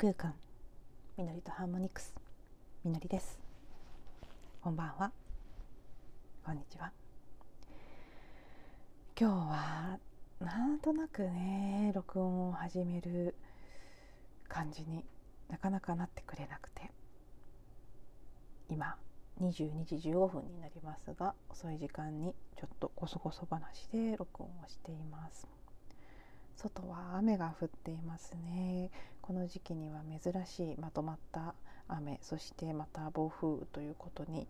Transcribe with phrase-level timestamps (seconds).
[0.00, 0.32] 空間。
[1.16, 2.14] みのりとハーモニクス。
[2.84, 3.36] みのりです。
[4.62, 5.10] こんばんは。
[6.44, 6.92] こんにちは。
[9.20, 9.98] 今日は
[10.38, 13.34] なんとなくね録音を始める
[14.46, 15.04] 感じに
[15.48, 16.92] なかなかなってくれなくて。
[18.70, 18.94] 今
[19.40, 25.57] 22時15分になりますが遅い時間にちょっとこそこそ話で録音をしています。
[26.58, 28.90] 外は雨が降っていますね。
[29.22, 31.54] この時期には珍しいまとまった
[31.86, 34.48] 雨そしてまた暴風雨ということに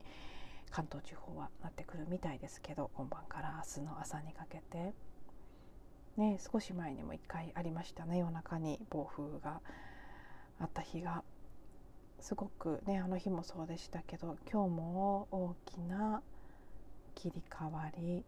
[0.70, 4.94] 関東地方はなってくるみたいですけど今晩から明日の朝にかけて。
[6.16, 9.60] ね少し前にも1回ありましたね夜中に暴風が
[10.58, 11.22] あった日が。
[12.20, 16.22] すごくねあの日もそうでしたけど今日も大きな
[17.14, 18.24] 切り替わり。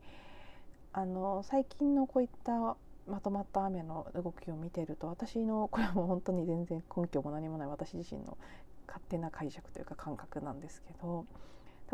[0.93, 2.77] あの最近のこういった
[3.11, 8.39] まとまった雨の動きを見てると私のこれはもう本当に全然根拠も何もない私自身の
[8.87, 11.27] 勝手な解釈というか感覚なんですけど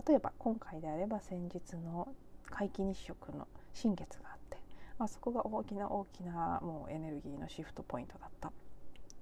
[0.06, 2.08] 例えば今回であれば先日の
[2.50, 4.58] 皆既日食の新月があって、
[4.98, 8.52] まあ、そこが大きな大きなもうエネルギーのシフトポイントだった。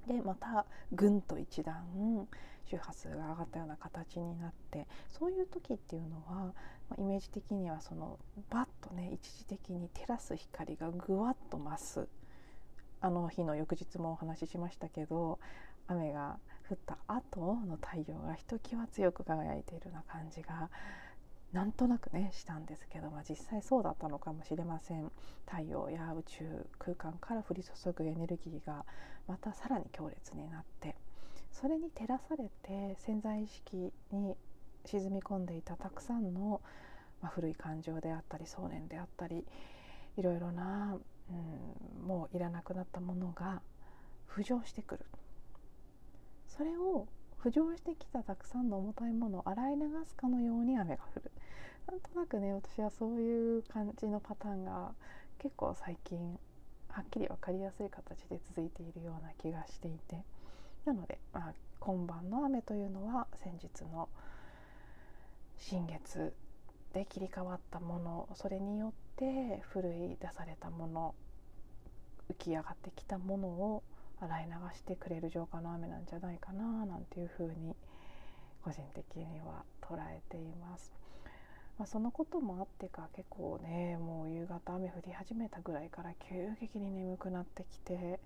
[0.06, 2.28] でまたぐんと一段
[2.66, 6.52] 周波数が上がったような形になってそういう時っていうのは、
[6.90, 8.18] まあ、イメージ的にはその
[8.50, 12.08] バッとね一時的に照らす光がぐわっと増す。
[13.00, 15.38] あの日の翌日もお話ししましたけど
[15.88, 16.38] 雨が
[16.70, 20.70] 降った後の太陽がひときわ強く輝いているような感じが
[21.52, 25.12] なんとなくねしたんですけど、まあ、実際そうだったのかもしれません。
[25.46, 28.86] 太陽や宇宙空間から降り注ぐエネルギーが
[29.28, 30.96] またさらに強烈になって
[31.52, 34.36] それに照らされて潜在意識に
[34.84, 36.60] 沈み込んでいたたくさんの、
[37.22, 39.44] まあ、古い感情であったり想念であったり
[40.16, 40.96] いろいろな、
[41.30, 41.32] う
[42.04, 43.62] ん、もういらなくなったものが
[44.28, 45.04] 浮上してくる。
[46.48, 47.08] それを
[47.42, 51.30] 浮上してきたたくさんの重たいものを洗い流すかのように雨が降る。
[51.86, 54.92] なんとなくね私はそういう感じのパターンが
[55.38, 56.38] 結構最近
[56.88, 60.24] はっきり分かりやすい形で続いているような気がしていて。
[60.84, 64.08] なので、まあ、今晩の雨というのは先日の
[65.58, 66.34] 新月
[66.92, 71.14] で切り替わったものそれによって奮い出されたもの
[72.30, 73.82] 浮き上がってきたものを
[74.20, 77.74] 洗い流してくれる浄化の雨なんじゃないかななんていうふうに
[78.62, 80.92] 個人的には捉えています。
[81.78, 88.20] まあ、そのこともあってか結構ねもう夕方雨降り始めたぐらいから急激に眠くなってきて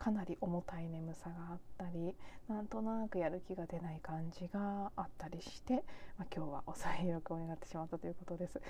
[0.00, 2.14] かなり重たい眠さがあったり
[2.48, 5.84] なんとなくやる気が出ない感じがあったりして、
[6.18, 8.60] まあ、今日は遅い録音になってしまったということです。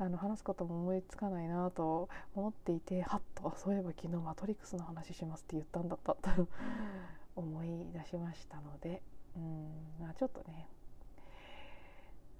[0.00, 6.48] あの話すことも思いつかないなと思っていてはっとそういえば昨日マトリックスの話しますって言ったんだったと
[7.36, 9.00] 思い出しましたので
[9.36, 9.70] うん、
[10.00, 10.68] まあ、ちょっとね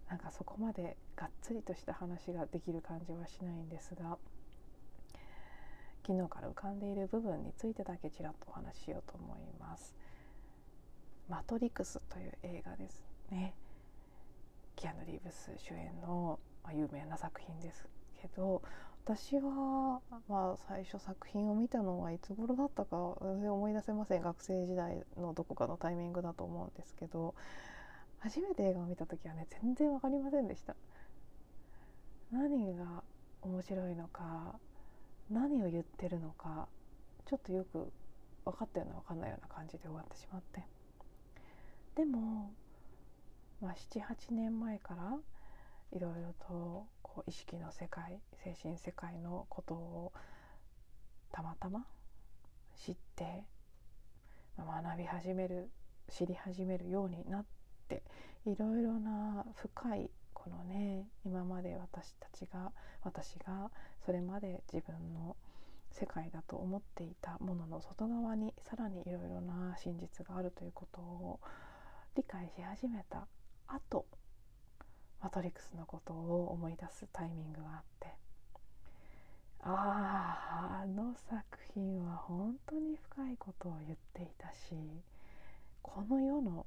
[0.08, 4.18] なんかそこまでがっつりとした話ができる感じはしないんですが
[6.06, 9.94] 昨日から浮かんでいる部分についてだけちらっとお話ししようと思います。
[11.28, 13.54] マトリクスという映画ですね。
[14.80, 17.86] キアヌ・リーブス主演の、まあ、有名な作品です
[18.20, 18.62] けど
[19.04, 27.34] 私は、まあ、最初作品を見たのはいつ頃だったか全然思い出せません学生時代のどこかのタイミングだと思うんですけど
[28.20, 30.74] 初めて映画を見た時はね全然分かりませんでした
[32.32, 33.02] 何が
[33.42, 34.58] 面白いのか
[35.30, 36.68] 何を言ってるのか
[37.26, 37.92] ちょっとよく
[38.44, 40.64] 分かったような分かんないような感じで終わってしまって。
[41.94, 42.52] でも、
[43.60, 45.18] まあ、78年前から
[45.92, 50.12] いろいろとこう意識の世界精神世界のことを
[51.32, 51.84] たまたま
[52.76, 53.44] 知って、
[54.56, 55.70] まあ、学び始める
[56.08, 57.44] 知り始めるようになっ
[57.88, 58.02] て
[58.46, 62.72] いろいろな深いこのね今まで私たちが
[63.02, 63.70] 私が
[64.04, 65.36] それまで自分の
[65.90, 71.40] 世界だと思っていたものの外側にさらにいろいろな真実があるということを
[72.16, 73.26] 理解し始めた
[73.66, 74.06] 後
[75.22, 78.08] マトリックスのことを思い出すタイミングがあって。
[79.62, 81.44] あああの作
[81.74, 84.74] 品は本当に深いことを言っていたし
[85.82, 86.64] この世の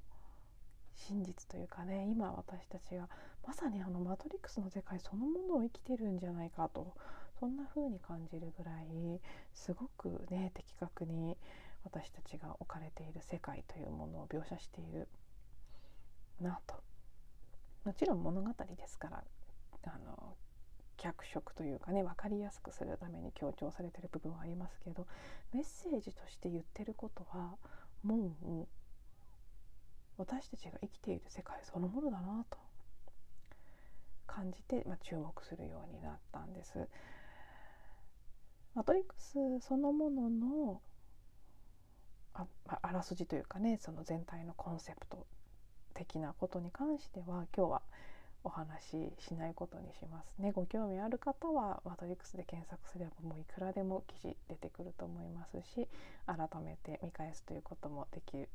[0.95, 3.09] 真実というかね今私たちが
[3.47, 6.93] まさにあのマトリックスの世界そのものを生きてるんじゃないかと
[7.39, 9.19] そんな風に感じるぐらい
[9.53, 11.37] すごくね的確に
[11.83, 15.07] 私たちが置かれている世界というものを描写している
[16.41, 16.75] なと
[17.83, 19.23] もちろん物語ですから
[19.85, 20.35] あの
[20.97, 25.05] 脚色というかね分かりやすくするために強調されてる部分はありますけど
[25.53, 27.55] メッセージとして言ってることは
[28.03, 28.67] もう
[30.17, 32.57] 私たちが生きている世界そのものだなと
[34.27, 36.87] 感じて、まあ、注目するようになったんです。
[38.75, 40.81] マトリックスそのものの
[42.33, 42.45] あ
[42.81, 45.27] あらすじというかねその全体のコンセプト
[45.93, 47.81] 的なことに関しては今日は
[48.43, 50.51] お話ししないことにしますね。
[50.51, 55.87] ご興味ある方はマトリックスで検索すればもういくらでも記事出てくると思いますし
[56.25, 58.49] 改めて見返すということもできる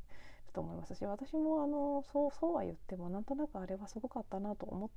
[0.52, 4.90] と思いますし私もあのそうそうは言ってもなんとなくあれはすごかったなと思っ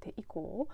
[0.00, 0.68] て以降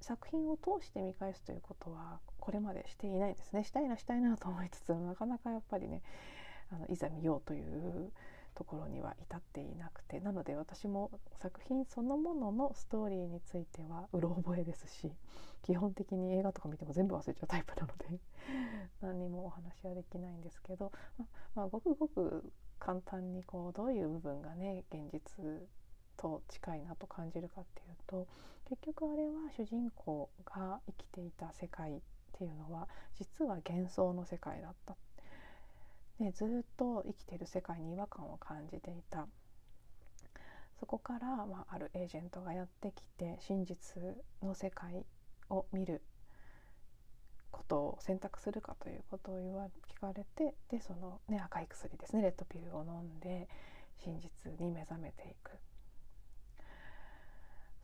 [0.00, 3.64] 作品を通して見返すということはこれまでしていないですね。
[3.64, 6.02] したいなしたいなと思いつつなかなかやっぱりね
[6.70, 8.12] あのいざ見ようという
[8.54, 11.10] ところには至っていなくてなので私も
[11.40, 15.12] 作品そのもののストーリーについてはうろ覚えですし
[15.62, 18.18] 基本的に映画とか見ても全部忘れちゃうタイプなので
[19.00, 25.68] 何にもお話はできないんですけど、ままあ、ごくごく簡単にこうどういう部分がね現実
[26.18, 28.26] と近いなと感じるかっていうと
[28.68, 32.00] 結局あれは主人公が生きていた世界っ
[32.36, 32.86] ていうのは
[33.18, 34.96] 実は幻想の世界だった。
[36.18, 39.28] ね、ずっと生きてる世界に違和感を感じていた。
[40.80, 44.02] そこから、まあ、あるエージェントがやってきて真実
[44.42, 45.04] の世界
[45.48, 46.02] を見る
[47.50, 53.48] ことを選択するかということを言わ聞かれてでその、ね、赤い薬ですねレッドピルを飲んで
[54.04, 55.50] 真実に目覚めていく。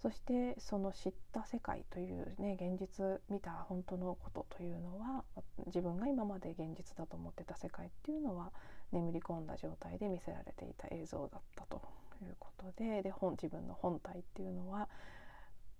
[0.05, 5.25] そしてその知った世界というね現実見た本当のことというのは
[5.65, 8.53] 自分が今まで現実だと思ってた世界っていうのは
[8.93, 11.81] 眠り込んだ状態で見せられていた映像だったと
[12.21, 14.91] いうことでで本自分の本体っていうのは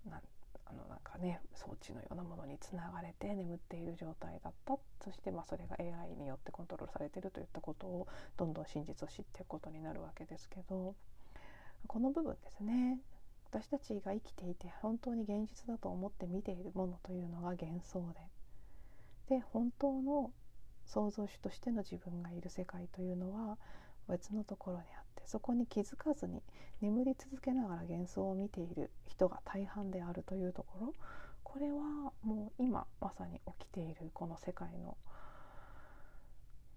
[0.09, 0.21] なん
[0.65, 4.79] あのなんかね装置のようなものにつながれて眠っている状態だった。
[5.03, 8.07] そしてまあそれが AI によってコントロールされているといったことを
[8.37, 10.95] どんどん真実を知っていくことになるわけですけど
[11.85, 12.97] この部分ですね。
[13.55, 18.05] 私たちが生きていて本当に現実だと思って見ているものというのが幻想
[19.29, 19.37] で。
[19.37, 20.31] で本当の
[20.83, 23.57] 創造主としての自分がいる世界というのは
[24.09, 26.43] 別のところにあってそこに気づかずに
[26.81, 30.93] 眠り続けながら幻想を見ている人が大半であるというところ。
[31.43, 34.97] これはもう今まさに起きているこの世界の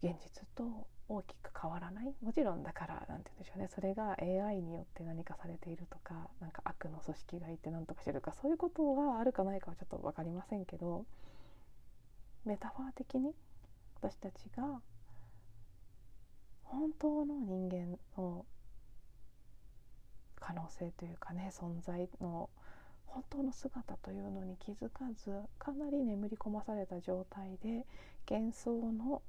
[0.02, 2.14] 現実と大きく変わらない？
[2.22, 3.68] もちろんだから何て言うんでしょうね。
[3.74, 11.04] それが AI によって何かされているとかなんか悪の組織がいて何とかしてるかそういうことがあるかないかはちょっと分かりませんけど
[12.44, 13.32] メタファー的に
[14.00, 14.80] 私たちが
[16.64, 18.44] 本当の人間の
[20.36, 22.48] 可能性というかね存在の
[23.06, 27.86] 本当の姿というのに気づかずかなり眠り込まされた状態で
[28.30, 29.22] 幻想の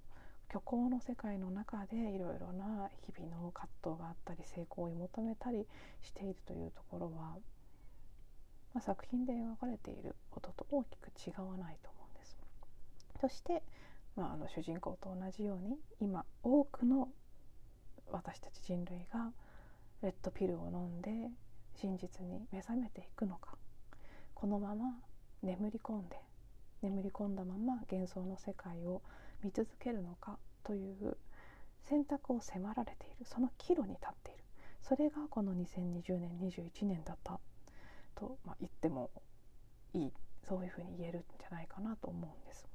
[0.51, 5.67] 虚構の世界の中でいろいろな日々の葛藤があったり成功を求めたり
[6.01, 7.37] しているというところは、
[8.73, 12.37] まあ、作品で描かれていることと大きく違わないと思うんです。
[13.21, 13.61] そして、
[14.15, 17.09] まあ、あの主人公と同じように今多くの
[18.11, 19.31] 私たち人類が
[20.01, 21.29] レッドピルを飲んで
[21.75, 23.55] 真実に目覚めていくのか
[24.33, 24.95] このまま
[25.43, 26.17] 眠り込んで
[26.81, 29.01] 眠り込んだまま幻想の世界を
[29.43, 31.17] 見続けるのかという
[31.89, 34.43] 選択を迫られているその岐路に立っている
[34.81, 37.39] それがこの2020年21年だった
[38.15, 39.09] と、まあ、言っても
[39.93, 40.13] いい
[40.47, 42.65] そういうふうに言えるんじゃないかなと思うんです。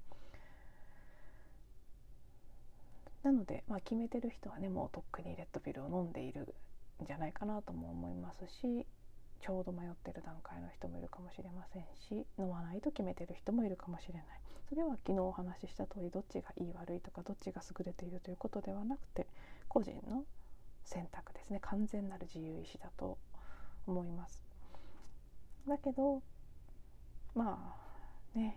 [3.22, 6.54] なので、まあ、決めてる人はねもうとっくにレッドピルを飲んでいる
[7.02, 8.86] んじゃないかなとも思いますし
[9.44, 14.24] ちょうど迷ってる段階の人もいるかもしれませんし飲まないと決めてる人もいるかもしれない。
[14.70, 19.26] それは昨日お話しした通りどっちがいい悪いとかどっちが優れているということではなくて
[19.68, 20.24] 個人の
[20.86, 21.58] 選択ですね。
[21.60, 23.18] 完全なる自由意志だと
[23.86, 24.42] 思います。
[25.68, 26.22] だけど
[27.34, 27.76] ま
[28.34, 28.56] あね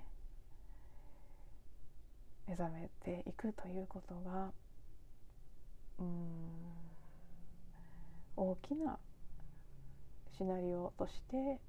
[2.47, 4.51] 目覚めていくということが
[5.99, 6.07] うん
[8.37, 8.97] 大きな
[10.37, 11.59] シナリオとして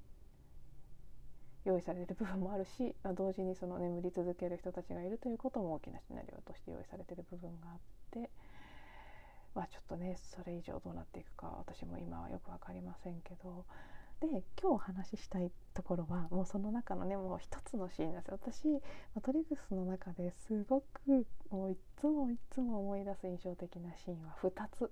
[1.65, 7.79] 用意されてる部分もあるし、 まあ、同時にその眠り続ける人たちがいるということも大きなシナリオとして用意されている部分があっ
[8.11, 8.29] て、
[9.53, 13.65] まあ、ちょっとねそれ以上どうなっていくか私も今はよく分かりませんけど
[14.19, 18.67] で今日お話ししたいところはもうその中のねもう一つのシーンなんです私
[19.15, 24.91] マトリックスの中ですごくもういつもいつも思い出す印象的なシーンは2つ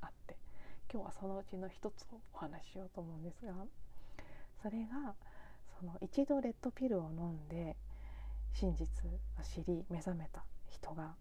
[0.00, 0.45] あって。
[0.92, 3.52] 今日はそのうちの1つをお話ししようと思うんですが
[4.62, 5.14] それが
[5.78, 7.76] その一度レッドピルを飲んで
[8.54, 11.14] 真実を知り目覚めた人が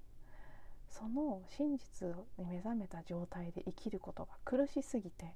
[0.90, 2.08] その真実
[2.38, 5.34] に目覚めた状態で生きることが苦しすぎて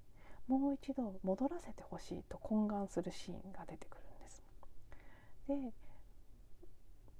[0.47, 4.43] もう一度戻らせてほしいと懇願するシーンが出てくるんです。
[5.47, 5.88] で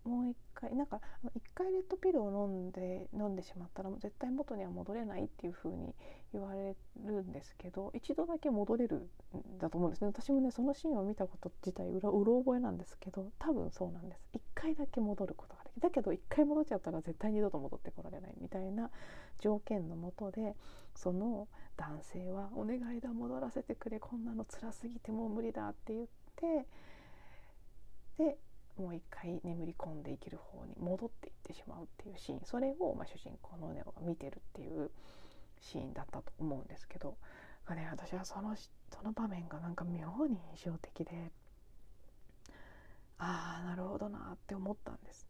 [0.09, 0.99] もう一回なんか
[1.35, 5.93] 一回レッドピルを飲んで飲んでしまったら絶対元には戻れないっていう風に
[6.33, 6.75] 言われ
[7.05, 10.07] るんですけど一度だけ戻れるんだと思うんですね。
[10.07, 14.21] 私もねそのシーンを見たこと自体うろうろ覚えなんですけど多分そうなんです。
[14.33, 18.89] 一回だけ戻ることができるだけど一回戻っちゃったら絶対二度と戻ってこられないみたいな
[19.39, 20.55] 条件のもとで
[20.95, 21.47] その
[21.77, 26.65] 男性は「お願いだ戻らせてくれこんなの辛すぎてもう無理だ」って言って
[28.17, 28.37] で
[28.79, 34.89] もう一回眠り込んで生きる方に戻っていってしまうっていうシーンそれを、まあ、主人公のネオが見てるっていう
[35.61, 37.17] シーンだったと思うんですけど
[37.75, 41.31] ね、私はそのその場面がなんか妙に印象的で
[43.17, 45.27] ああなるほどなって思ったんです。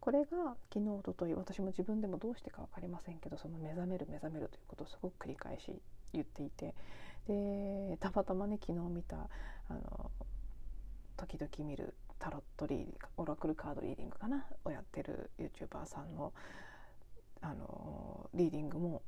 [0.00, 5.80] これが昨日おととい私も自分でもどうしてか分かりませんけどその目覚める目覚めるということをすごく繰り返し
[6.12, 6.74] 言っていて
[7.28, 9.28] でたまたまね昨日見た
[9.68, 10.10] あの
[11.16, 16.32] 時々見るタロットリーディングオラクルカードリーディングかなをやってる YouTuber さんの
[17.40, 19.02] あのリーディングも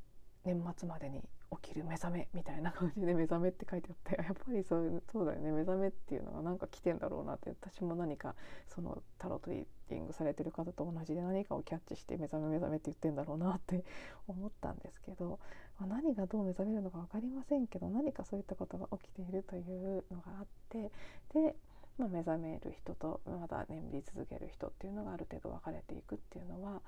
[0.45, 1.23] 年末までに
[1.63, 8.35] 起きる目覚めみたいな感じで目覚めって書いてあってやっぱりそうそうだよね目覚めっていうのがなんか来てんだろうなって私も何か
[8.67, 13.85] そのタロットリーディングされてる方と同じで何かをキャッチして目覚め目覚めって言ってんだろうなって
[14.27, 15.39] 思ったんですけど、
[15.79, 20.91] まあ、何がどう目覚めるのか分かりませんけど何かそういったことが起きているというのがあって
[21.33, 21.55] で
[21.99, 26.83] まあ、目覚める人とまだ眠り続ける人っていうのがある程度分かれていくっていうのは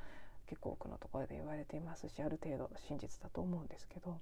[0.46, 4.18] 結構多くのところで言われていますしある程度真実だと思うんですけど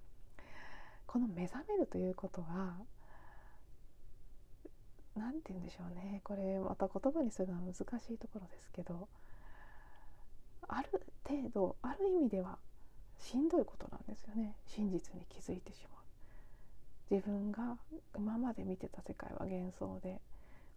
[1.07, 2.75] この目覚めるということが
[5.17, 6.21] 何て言うんでしょうね。
[6.25, 9.09] これまた言葉にするのは難しいところですけど
[10.67, 10.89] ある
[11.25, 12.59] 程度ある意味では
[13.21, 14.57] しんどいことなんですよね。
[14.67, 17.15] 真実に気づいてしまう。
[17.15, 17.77] 自分が
[18.17, 20.21] 今まで見てた世界は幻想で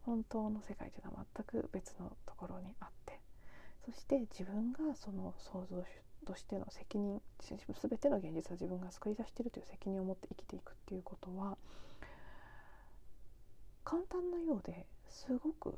[0.07, 3.19] 本当の世界というのは全く別のところにあって
[3.85, 11.57] そして自分がその創造主としての責任全ての現実は自分が作り出しているという責任を持って生きていくっていうことは
[13.83, 15.75] 簡単なようですごく、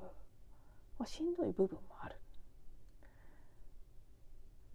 [0.99, 2.15] まあ、しんどい部分もある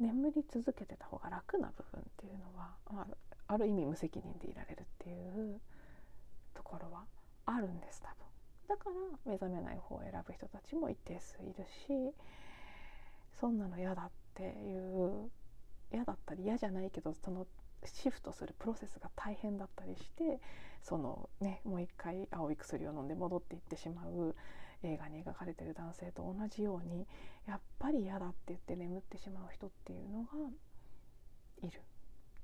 [0.01, 3.07] 眠り続けてた方が楽な部分っていうのは、まあ、
[3.47, 5.61] ある意味無責任でいられるっていう
[6.55, 7.05] ところは
[7.47, 8.34] あるんです多分。
[8.69, 12.15] だから目覚めない方を選ぶ人たちも一定数いるし
[13.41, 15.31] そんなの嫌だっていう
[15.93, 17.47] 嫌だったり嫌じゃないけどその
[17.85, 20.41] シフトするプロセスが大変だったりして
[20.83, 24.35] そのねもう一回青い薬を飲んで戻っていってしまう
[24.83, 27.07] 映画に描かれてる男性と同じように
[27.47, 30.29] やっぱり嫌だって言って眠ってしまう人っていうのが
[31.63, 31.81] いる。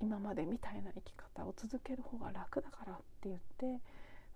[0.03, 3.83] 今までみたいな生き方を続ける方が楽だからって言って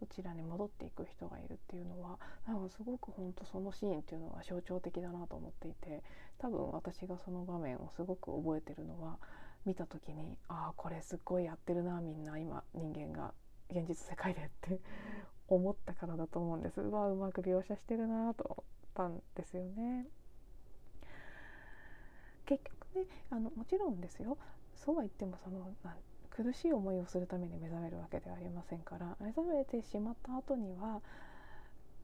[0.05, 6.03] そちらに戻っていく人がいるっていうのはなんかすごく本当そのシーンっていうのは象徴的だなと思っていて
[6.39, 9.17] 多分私がその場面をすごく覚えてるのは
[9.65, 13.33] 見た時にああこれすっごいやってるなみんな今人間が
[13.71, 14.79] 現実世界でって
[15.49, 20.07] 思ったからだと思うんですうわうまく描写してるなと思ったんですよね。
[22.45, 24.37] 結局ねあのもちろんですよ
[24.75, 25.73] そうは言ってもその
[26.37, 31.01] 苦しい思いをするために目覚めるわけではありませんから目覚めてしまった後には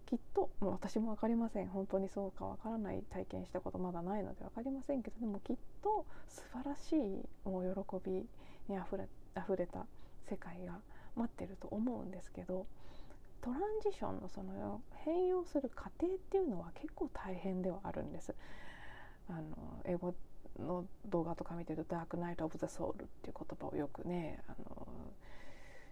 [0.06, 8.25] きっともう私も分かりません本当にそうか分からない体験したことまだないので分かりませんけどでもきっと素晴らしいもう喜び
[8.68, 9.87] にあふれ溢れた
[10.28, 10.78] 世界が
[11.16, 12.66] 待ってると思うんですけど
[13.40, 18.34] トランジションのその変容する過程っていうのは結構大変ではあるんです。
[19.28, 20.14] あの英語
[20.61, 24.87] の動画とか見てると「ダークナイト・オブ・ザ・ソウル」っていう言葉をよくねあの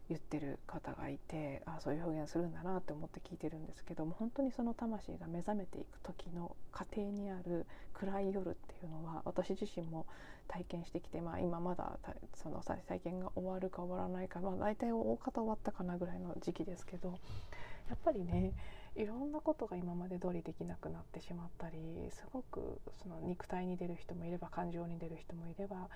[0.09, 10.07] 言ってる方がいてあそういう表現するんだなって思って聞いてるんですけども本当にその魂が目覚めていく時の過程にある暗い夜っていうのは私自身も
[10.47, 11.99] 体験してきて、まあ、今まだ
[12.35, 17.19] その体験が終わるか終わらないか、まあ、大体大方終わったかなぐらいの時期ですけど
[17.91, 18.53] やっぱりね
[18.99, 21.79] いろんなことが今まで通りできなくなってしまったり
[22.11, 25.89] すごくその肉体に出る人もいれば感情に出る人もいれば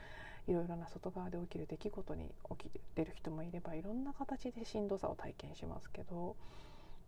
[0.46, 6.36] いろいろな外側で起きる出来事に起きてる人もいればいろんな形でしんどさを体験しますけど、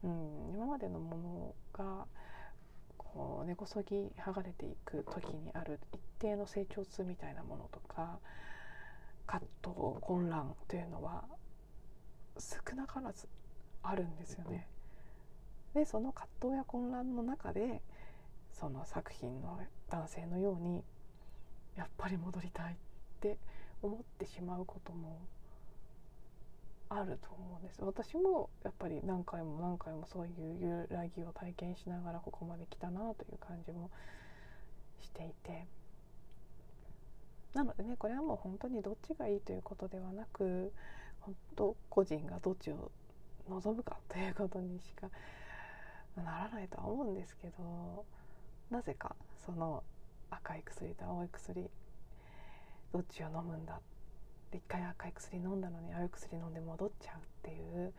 [0.03, 2.07] うん、今までのものが
[2.99, 8.19] こう根こそぎ剥がれていく時にある一定の成長痛みたいなものとか
[9.27, 11.25] 葛藤混乱というのは
[12.39, 13.29] 少なからず
[13.85, 14.67] あるんですよね。
[15.75, 17.83] でその葛藤や混乱の中で
[18.53, 19.59] その作品の
[19.91, 20.83] 男性のように
[21.77, 22.77] やっぱり戻りたいっ
[23.21, 23.39] て
[23.83, 25.21] 思ってしまうことも
[26.89, 27.83] あると思うんです。
[27.83, 33.91] 私もやっぱり何回も何回もそういう揺らぎを体験しながらここまで来たなという感じも
[35.01, 35.67] していて。
[37.55, 40.73] なのでねこれはもう本当にどっちがいいということではなく
[41.21, 42.91] 本当個人がどっちを
[43.49, 45.09] 望むかということにしか
[46.23, 48.05] ならないとは思うんですけど
[48.71, 49.83] なぜかその
[50.31, 51.71] 赤い薬と青い薬
[52.93, 53.81] どっちを飲むんだ
[54.53, 57.93] 一回赤い薬飲んだのに青い薬飲んで戻っちゃうっていう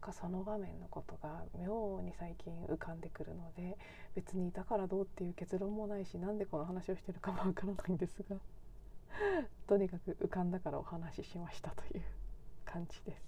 [0.00, 3.76] なんかその場面のことが妙に最近浮かんでくるので
[4.14, 8.36] 別にだからどうっていう結論もないしなんでこの話をしてるかもわからないんですが
[9.66, 12.02] とにかく浮かんだからお話ししましたという
[12.64, 13.22] 感じです。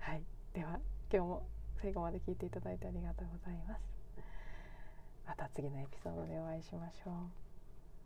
[0.00, 0.22] はい、
[0.54, 0.78] では
[1.12, 1.46] 今日も
[1.82, 3.82] 最後まで聞いていただいてありがとうございます。
[5.26, 7.51] また次のエピソードでお会いしましょう。